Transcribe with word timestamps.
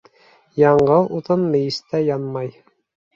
Яңғыҙ 0.61 1.11
утын 1.17 1.43
мейестә 1.57 2.01
янмай. 2.07 2.51